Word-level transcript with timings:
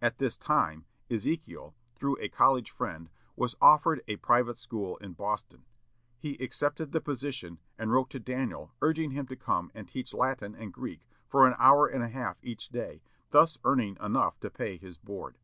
At 0.00 0.18
this 0.18 0.38
time 0.38 0.84
Ezekiel, 1.10 1.74
through 1.96 2.16
a 2.20 2.28
college 2.28 2.70
friend, 2.70 3.10
was 3.34 3.56
offered 3.60 4.00
a 4.06 4.14
private 4.14 4.56
school 4.56 4.96
in 4.98 5.12
Boston. 5.14 5.64
He 6.20 6.38
accepted 6.38 6.92
the 6.92 7.00
position, 7.00 7.58
and 7.76 7.90
wrote 7.90 8.08
to 8.10 8.20
Daniel 8.20 8.70
urging 8.80 9.10
him 9.10 9.26
to 9.26 9.34
come 9.34 9.72
and 9.74 9.88
teach 9.88 10.14
Latin 10.14 10.54
and 10.54 10.72
Greek 10.72 11.00
for 11.26 11.48
an 11.48 11.56
hour 11.58 11.88
and 11.88 12.04
a 12.04 12.08
half 12.08 12.38
each 12.44 12.68
day, 12.68 13.02
thus 13.32 13.58
earning 13.64 13.96
enough 14.00 14.38
to 14.38 14.50
pay 14.50 14.76
his 14.76 14.98
board. 14.98 15.36